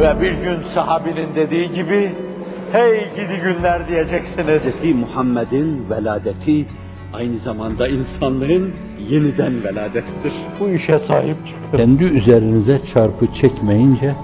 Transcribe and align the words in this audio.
Ve 0.00 0.20
bir 0.20 0.32
gün 0.32 0.62
sahabinin 0.62 1.34
dediği 1.34 1.72
gibi, 1.72 2.12
hey 2.72 3.10
gidi 3.16 3.40
günler 3.44 3.88
diyeceksiniz. 3.88 4.82
Hz. 4.82 4.94
Muhammed'in 4.94 5.90
veladeti 5.90 6.66
aynı 7.12 7.38
zamanda 7.38 7.88
insanlığın 7.88 8.72
yeniden 9.08 9.64
veladettir. 9.64 10.32
Bu 10.60 10.68
işe 10.68 11.00
sahip 11.00 11.36
çıkın. 11.46 11.76
Kendi 11.76 12.04
üzerinize 12.04 12.80
çarpı 12.94 13.26
çekmeyince 13.40 14.14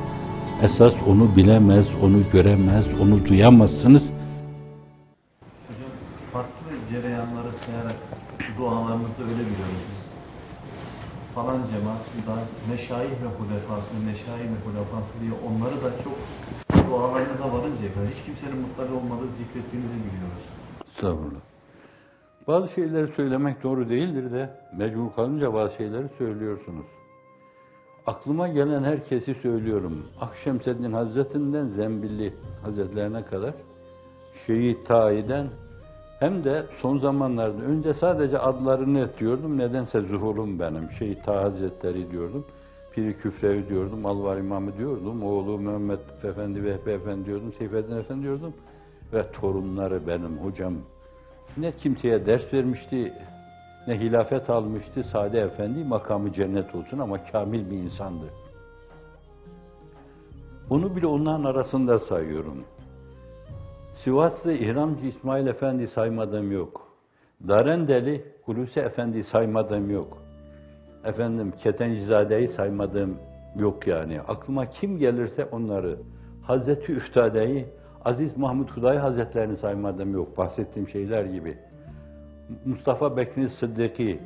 esas 0.63 0.93
onu 1.07 1.37
bilemez, 1.37 1.87
onu 2.03 2.23
göremez, 2.33 2.85
onu 3.03 3.27
duyamazsınız. 3.27 4.03
Hocam 4.03 5.91
farklı 6.33 6.71
cereyanları 6.91 7.51
sayarak 7.67 7.97
dualarımızda 8.59 9.23
öyle 9.23 9.35
biliyoruz 9.35 10.06
Falan 11.37 11.61
cemaat, 11.71 12.01
meşayih 12.71 13.11
ve 13.11 13.27
hulefası, 13.39 13.95
meşayih 14.07 14.45
ve 14.45 14.59
hulefası 14.65 15.21
diye 15.21 15.33
onları 15.49 15.85
da 15.85 15.91
çok 16.05 16.17
dualarınıza 16.89 17.53
varıncaya 17.53 17.95
kadar 17.95 18.09
hiç 18.09 18.25
kimsenin 18.25 18.63
mutlaka 18.63 18.95
olmadığı 18.95 19.29
zikrettiğinizi 19.39 19.95
biliyoruz. 19.95 20.45
Estağfurullah. 20.89 21.41
Bazı 22.49 22.69
şeyleri 22.75 23.13
söylemek 23.13 23.63
doğru 23.63 23.89
değildir 23.89 24.33
de 24.33 24.51
mecbur 24.77 25.13
kalınca 25.17 25.55
bazı 25.55 25.77
şeyleri 25.77 26.09
söylüyorsunuz. 26.19 26.87
Aklıma 28.07 28.49
gelen 28.49 28.85
herkesi 28.85 29.35
söylüyorum. 29.35 30.07
Akşemseddin 30.21 30.93
Hazretinden 30.93 31.67
Zembilli 31.67 32.35
Hazretlerine 32.63 33.25
kadar 33.25 33.55
Şehit 34.47 34.87
Tahi'den 34.87 35.47
hem 36.21 36.45
de 36.45 36.67
son 36.83 36.99
zamanlarda 36.99 37.63
önce 37.63 37.95
sadece 37.95 38.39
adlarını 38.39 39.09
diyordum. 39.19 39.59
Nedense 39.59 40.01
zuhurum 40.01 40.59
benim. 40.59 40.91
Şehit 40.99 41.25
Tahi 41.25 41.37
Hazretleri 41.37 42.11
diyordum. 42.11 42.45
Piri 42.93 43.19
Küfrevi 43.19 43.69
diyordum. 43.69 44.07
Alvar 44.07 44.37
İmamı 44.37 44.79
diyordum. 44.79 45.23
Oğlu 45.23 45.59
Mehmet 45.59 46.25
Efendi 46.25 46.65
Vehbi 46.65 46.91
Efendi 46.91 47.27
diyordum. 47.27 47.53
Seyfettin 47.59 47.97
Efendi 47.97 48.23
diyordum. 48.23 48.55
Ve 49.13 49.23
torunları 49.33 50.07
benim 50.07 50.39
hocam. 50.39 50.75
Ne 51.57 51.73
kimseye 51.73 52.27
ders 52.27 52.53
vermişti, 52.53 53.13
ne 53.87 54.01
hilafet 54.01 54.51
almıştı. 54.51 55.05
Sade 55.13 55.41
Efendi 55.41 55.85
makamı 55.85 56.33
cennet 56.33 56.75
olsun 56.75 56.99
ama 56.99 57.25
kamil 57.25 57.71
bir 57.71 57.77
insandı. 57.77 58.27
Onu 60.71 60.97
bile 60.97 61.07
onların 61.07 61.45
arasında 61.45 61.99
sayıyorum. 61.99 62.65
Sivaslı 64.05 64.53
İhramcı 64.53 65.07
İsmail 65.07 65.47
Efendi 65.47 65.89
saymadığım 65.89 66.53
yok. 66.53 66.89
Darendeli 67.49 68.25
Hulusi 68.45 68.81
Efendi 68.81 69.25
saymadığım 69.25 69.91
yok. 69.91 70.19
Efendim 71.05 71.53
Ketencizade'yi 71.63 72.49
saymadığım 72.49 73.19
yok 73.57 73.87
yani. 73.87 74.21
Aklıma 74.21 74.67
kim 74.67 74.99
gelirse 74.99 75.45
onları. 75.45 75.99
Hazreti 76.43 76.93
Üftade'yi, 76.93 77.67
Aziz 78.05 78.37
Mahmud 78.37 78.69
Hudayi 78.69 78.99
Hazretlerini 78.99 79.57
saymadığım 79.57 80.13
yok. 80.13 80.39
Bahsettiğim 80.39 80.89
şeyler 80.89 81.25
gibi. 81.25 81.59
Mustafa 82.65 83.17
Bekri 83.17 83.49
Sıddık'ı, 83.49 84.19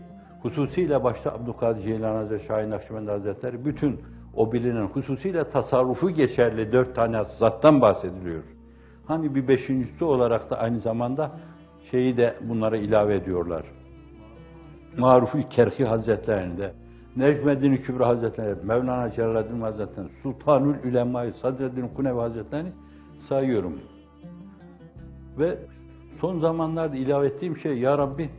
hususiyle 0.42 1.05
başta 1.05 1.32
Abdülkadir 1.32 1.82
Ceylan 1.82 2.16
Hazretleri, 2.16 2.46
Şahin 2.48 2.70
Nakşibendi 2.70 3.10
Hazretleri, 3.10 3.64
bütün 3.64 4.00
o 4.36 4.52
bilinen 4.52 4.86
hususiyle 4.86 5.50
tasarrufu 5.50 6.10
geçerli 6.10 6.72
dört 6.72 6.94
tane 6.94 7.24
zattan 7.38 7.80
bahsediliyor. 7.80 8.42
Hani 9.11 9.34
bir 9.34 9.48
beşincisi 9.48 10.05
olarak 10.05 10.50
da 10.50 10.58
aynı 10.58 10.80
zamanda 10.80 11.30
şeyi 11.91 12.16
de 12.16 12.36
bunlara 12.41 12.77
ilave 12.77 13.14
ediyorlar. 13.14 13.62
Maruf-ü 14.98 15.48
Kerhi 15.48 15.84
Hazretlerinde, 15.84 16.72
Necmeddin 17.17 17.77
Kübra 17.77 18.08
Hazretleri, 18.08 18.55
Mevlana 18.64 19.11
Celaleddin 19.11 19.61
Hazretleri, 19.61 20.06
Sultanül 20.22 20.75
Ülemâ-i 20.84 21.33
Sadreddin 21.33 21.89
Kunevi 21.89 22.19
Hazretleri 22.19 22.67
sayıyorum. 23.28 23.80
Ve 25.39 25.58
son 26.20 26.39
zamanlarda 26.39 26.97
ilave 26.97 27.27
ettiğim 27.27 27.56
şey, 27.56 27.78
Ya 27.78 27.98
Rabbi, 27.98 28.30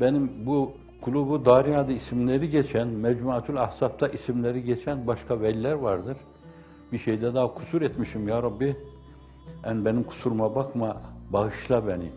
benim 0.00 0.46
bu 0.46 0.72
kulubu 1.00 1.44
Dariya'da 1.44 1.92
isimleri 1.92 2.50
geçen, 2.50 2.88
Mecmuatul 2.88 3.56
Ahsap'ta 3.56 4.08
isimleri 4.08 4.64
geçen 4.64 5.06
başka 5.06 5.40
veliler 5.40 5.74
vardır. 5.74 6.16
Bir 6.92 6.98
şeyde 6.98 7.34
daha 7.34 7.54
kusur 7.54 7.82
etmişim 7.82 8.28
Ya 8.28 8.42
Rabbi. 8.42 8.76
En 9.64 9.84
benim 9.84 10.04
kusuruma 10.04 10.54
bakma, 10.54 10.96
bağışla 11.32 11.86
beni. 11.86 12.10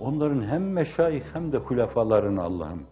Onların 0.00 0.42
hem 0.42 0.72
meşayih 0.72 1.22
hem 1.32 1.52
de 1.52 1.56
hulefalarını 1.56 2.42
Allah'ım. 2.42 2.82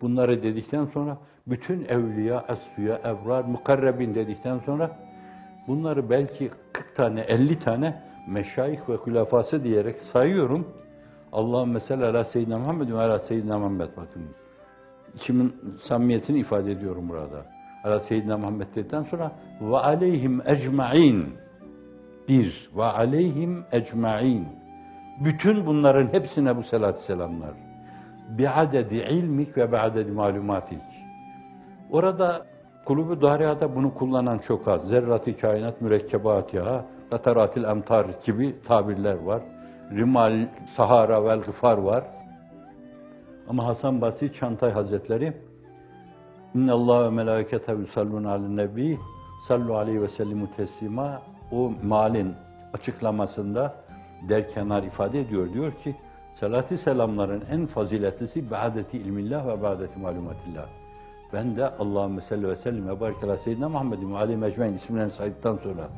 Bunları 0.00 0.42
dedikten 0.42 0.84
sonra 0.84 1.18
bütün 1.46 1.84
evliya, 1.84 2.44
asfiya, 2.48 2.96
evrar, 3.04 3.44
mukarrebin 3.44 4.14
dedikten 4.14 4.58
sonra 4.58 4.96
bunları 5.68 6.10
belki 6.10 6.50
40 6.72 6.96
tane, 6.96 7.20
50 7.20 7.58
tane 7.58 8.02
meşayih 8.28 8.88
ve 8.88 8.94
hulefası 8.94 9.64
diyerek 9.64 9.96
sayıyorum. 10.12 10.68
Allah'ım 11.32 11.70
mesela 11.70 12.10
ala 12.10 12.24
seyyidina 12.24 12.58
Muhammed 12.58 12.88
ve 12.88 12.98
ala 13.00 13.18
seyyidina 13.18 13.58
Muhammed 13.58 13.88
bakın. 13.96 14.22
İçimin 15.14 15.54
samimiyetini 15.88 16.38
ifade 16.38 16.72
ediyorum 16.72 17.08
burada. 17.08 17.46
Ala 17.84 18.00
seyyidina 18.00 18.38
Muhammed 18.38 18.66
dedikten 18.74 19.02
sonra 19.02 19.32
ve 19.60 19.76
aleyhim 19.76 20.42
ecma'in 20.46 21.34
bir 22.28 22.70
ve 22.76 22.84
aleyhim 22.84 23.64
ecma'in 23.72 24.48
bütün 25.24 25.66
bunların 25.66 26.12
hepsine 26.12 26.56
bu 26.56 26.62
selat 26.62 27.00
selamlar. 27.06 27.54
Bi'adedi 28.38 28.94
ilmik 28.94 29.56
ve 29.56 29.72
bi'adedi 29.72 30.10
malumatik. 30.10 30.82
Orada 31.90 32.46
Kulübü 32.84 33.20
Dariya'da 33.20 33.76
bunu 33.76 33.94
kullanan 33.94 34.38
çok 34.38 34.68
az. 34.68 34.88
Zerrat-ı 34.88 35.36
kainat 35.36 35.80
mürekkebatiha, 35.80 36.84
kataratil 37.10 37.64
emtar 37.64 38.06
gibi 38.26 38.56
tabirler 38.68 39.16
var. 39.16 39.42
Rimal, 39.90 40.46
Sahara 40.76 41.24
vel 41.24 41.40
Gıfar 41.40 41.78
var. 41.78 42.04
Ama 43.48 43.66
Hasan 43.66 44.00
Basri 44.00 44.32
Çantay 44.32 44.70
Hazretleri 44.70 45.32
İnne 46.54 46.72
Allah 46.72 47.04
ve 47.04 47.10
melâketehu 47.10 47.80
yusallûn 47.80 48.24
alen 48.24 48.56
nebi 48.56 48.98
sallu 49.48 49.76
aleyhi 49.76 50.02
ve 50.02 50.08
sellimu 50.08 50.48
teslima 50.56 51.22
o 51.52 51.72
malin 51.84 52.34
açıklamasında 52.72 53.74
derkenar 54.28 54.82
ifade 54.82 55.20
ediyor. 55.20 55.52
Diyor 55.52 55.72
ki 55.72 55.96
salatü 56.40 56.78
selamların 56.78 57.44
en 57.50 57.66
faziletlisi 57.66 58.50
ba'deti 58.50 58.98
ilmillah 58.98 59.46
ve 59.46 59.62
ba'deti 59.62 59.98
malumatillah. 59.98 60.66
Ben 61.32 61.56
de 61.56 61.68
Allahümme 61.68 62.22
salli 62.28 62.48
ve 62.48 62.56
sellim 62.56 62.88
ve 62.88 63.00
barik 63.00 63.24
ala 63.24 63.36
seyyidina 63.36 63.68
Muhammedin 63.68 64.14
ve 64.14 64.18
aleyhim 64.18 64.44
ecmain 64.44 64.78
isimlerini 64.78 65.12
saydıktan 65.12 65.56
sonra 65.56 65.88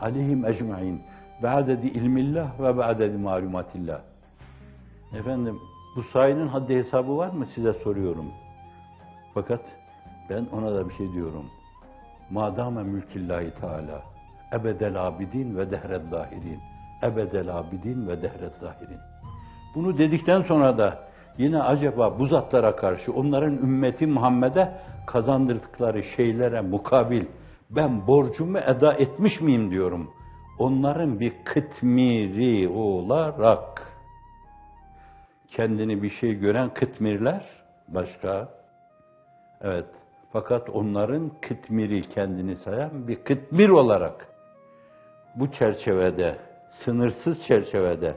aleyhim 0.00 0.44
ecmain 0.44 1.02
ba'dedi 1.42 1.86
ilmillah 1.86 2.60
ve 2.60 2.76
ba'dedi 2.76 3.16
malumatillah. 3.16 4.00
Efendim 5.18 5.58
bu 5.96 6.02
sayının 6.02 6.48
haddi 6.48 6.76
hesabı 6.76 7.16
var 7.16 7.30
mı 7.30 7.46
size 7.54 7.72
soruyorum. 7.72 8.26
Fakat 9.34 9.60
ben 10.30 10.46
ona 10.52 10.74
da 10.74 10.88
bir 10.88 10.94
şey 10.94 11.12
diyorum. 11.12 11.44
Madame 12.30 12.82
mülkillahi 12.82 13.50
teala 13.60 14.13
ebedel 14.52 15.06
abidin 15.06 15.56
ve 15.56 15.70
dehred 15.70 16.12
dahirin. 16.12 16.60
Ebedel 17.02 17.58
abidin 17.58 18.08
ve 18.08 18.22
dehred 18.22 18.60
dahirin. 18.62 18.98
Bunu 19.74 19.98
dedikten 19.98 20.42
sonra 20.42 20.78
da 20.78 20.98
yine 21.38 21.62
acaba 21.62 22.18
bu 22.18 22.26
zatlara 22.26 22.76
karşı 22.76 23.12
onların 23.12 23.56
ümmeti 23.56 24.06
Muhammed'e 24.06 24.72
kazandırdıkları 25.06 26.02
şeylere 26.16 26.60
mukabil 26.60 27.24
ben 27.70 28.06
borcumu 28.06 28.58
eda 28.58 28.92
etmiş 28.92 29.40
miyim 29.40 29.70
diyorum. 29.70 30.10
Onların 30.58 31.20
bir 31.20 31.32
kıtmiri 31.44 32.68
olarak 32.68 33.92
kendini 35.48 36.02
bir 36.02 36.10
şey 36.10 36.34
gören 36.34 36.74
kıtmirler 36.74 37.44
başka. 37.88 38.48
Evet. 39.60 39.86
Fakat 40.32 40.70
onların 40.70 41.30
kıtmiri 41.40 42.08
kendini 42.08 42.56
sayan 42.56 43.08
bir 43.08 43.24
kıtmir 43.24 43.68
olarak 43.68 44.33
bu 45.36 45.52
çerçevede, 45.52 46.36
sınırsız 46.84 47.42
çerçevede 47.48 48.16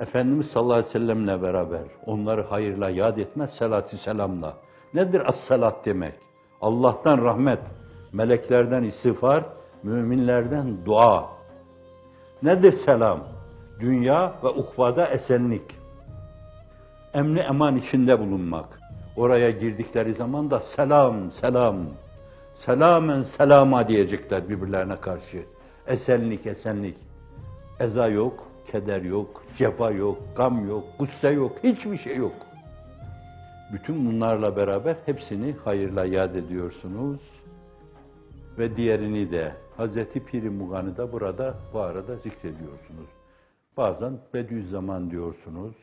Efendimiz 0.00 0.46
sallallahu 0.46 0.72
aleyhi 0.72 0.88
ve 0.88 0.98
sellemle 0.98 1.42
beraber 1.42 1.82
onları 2.06 2.42
hayırla 2.42 2.90
yad 2.90 3.16
etmez 3.16 3.50
salatü 3.58 3.98
selamla. 3.98 4.54
Nedir 4.94 5.28
as-salat 5.28 5.86
demek? 5.86 6.14
Allah'tan 6.60 7.24
rahmet, 7.24 7.58
meleklerden 8.12 8.82
istiğfar, 8.82 9.44
müminlerden 9.82 10.84
dua. 10.84 11.28
Nedir 12.42 12.74
selam? 12.84 13.20
Dünya 13.80 14.32
ve 14.44 14.48
ukvada 14.48 15.06
esenlik. 15.06 15.76
Emni 17.14 17.40
eman 17.40 17.76
içinde 17.76 18.20
bulunmak. 18.20 18.80
Oraya 19.16 19.50
girdikleri 19.50 20.14
zaman 20.14 20.50
da 20.50 20.62
selam, 20.76 21.30
selam, 21.40 21.76
selamen 22.66 23.24
selama 23.36 23.88
diyecekler 23.88 24.48
birbirlerine 24.48 24.96
karşı. 24.96 25.44
Esenlik, 25.86 26.46
esenlik. 26.46 26.96
Eza 27.80 28.08
yok, 28.08 28.48
keder 28.72 29.02
yok, 29.02 29.44
cefa 29.58 29.90
yok, 29.90 30.18
gam 30.36 30.68
yok, 30.68 30.84
gusse 30.98 31.28
yok, 31.28 31.58
hiçbir 31.62 31.98
şey 31.98 32.16
yok. 32.16 32.34
Bütün 33.72 34.06
bunlarla 34.06 34.56
beraber 34.56 34.96
hepsini 35.06 35.54
hayırla 35.64 36.04
yad 36.04 36.34
ediyorsunuz 36.34 37.20
ve 38.58 38.76
diğerini 38.76 39.30
de 39.30 39.52
Hazreti 39.76 40.24
Piri 40.24 40.50
Mugan'ı 40.50 40.96
da 40.96 41.12
burada 41.12 41.54
bu 41.72 41.80
arada 41.80 42.16
zikrediyorsunuz. 42.16 43.08
Bazen 43.76 44.18
Bediüzzaman 44.34 45.10
diyorsunuz, 45.10 45.74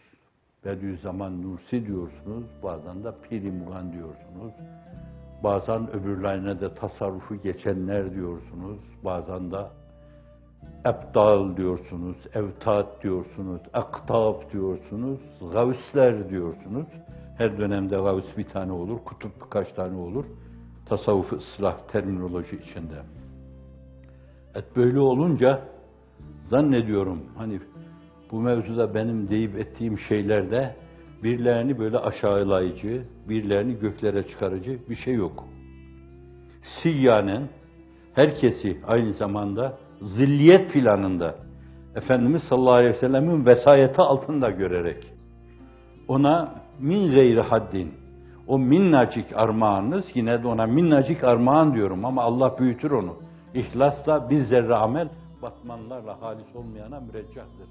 Bediüzzaman 0.65 1.41
Nursi 1.41 1.87
diyorsunuz, 1.87 2.45
bazen 2.63 3.03
de 3.03 3.11
Piri 3.29 3.51
Mugan 3.51 3.93
diyorsunuz. 3.93 4.53
Bazen 5.43 5.91
öbürlerine 5.95 6.61
de 6.61 6.75
tasarrufu 6.75 7.35
geçenler 7.35 8.13
diyorsunuz, 8.15 8.79
bazen 9.03 9.51
de 9.51 9.59
Ebdal 10.85 11.57
diyorsunuz, 11.57 12.17
evtat 12.33 13.03
diyorsunuz, 13.03 13.61
aktab 13.73 14.51
diyorsunuz, 14.53 15.19
gavüsler 15.53 16.29
diyorsunuz. 16.29 16.87
Her 17.37 17.57
dönemde 17.57 17.95
gavüs 17.95 18.37
bir 18.37 18.43
tane 18.43 18.71
olur, 18.71 18.99
kutup 19.05 19.31
birkaç 19.45 19.71
tane 19.71 19.97
olur. 19.97 20.25
Tasavvuf 20.85 21.33
ıslah 21.33 21.77
terminoloji 21.91 22.55
içinde. 22.55 22.95
Et 24.55 24.65
böyle 24.75 24.99
olunca 24.99 25.61
zannediyorum 26.49 27.19
hani 27.37 27.59
bu 28.31 28.41
mevzuda 28.41 28.95
benim 28.95 29.29
deyip 29.29 29.59
ettiğim 29.59 29.99
şeylerde 29.99 30.75
birilerini 31.23 31.79
böyle 31.79 31.97
aşağılayıcı, 31.97 33.03
birilerini 33.29 33.79
göklere 33.79 34.27
çıkarıcı 34.27 34.79
bir 34.89 34.95
şey 34.95 35.13
yok. 35.13 35.45
Siyyanen 36.83 37.49
herkesi 38.13 38.81
aynı 38.87 39.13
zamanda 39.13 39.77
zilliyet 40.01 40.73
planında 40.73 41.35
Efendimiz 41.95 42.43
sallallahu 42.43 42.73
aleyhi 42.73 42.93
ve 42.93 42.99
sellemin 42.99 43.45
vesayeti 43.45 44.01
altında 44.01 44.49
görerek 44.49 45.03
ona 46.07 46.55
min 46.79 47.15
gayri 47.15 47.41
haddin 47.41 47.93
o 48.47 48.59
minnacık 48.59 49.25
armağanınız 49.35 50.05
yine 50.13 50.43
de 50.43 50.47
ona 50.47 50.65
minnacık 50.65 51.23
armağan 51.23 51.73
diyorum 51.73 52.05
ama 52.05 52.21
Allah 52.21 52.57
büyütür 52.59 52.91
onu. 52.91 53.15
İhlasla 53.53 54.29
bir 54.29 54.45
zerre 54.45 54.75
amel 54.75 55.09
batmanlarla 55.41 56.21
halis 56.21 56.55
olmayana 56.55 56.99
müreccahtır. 56.99 57.67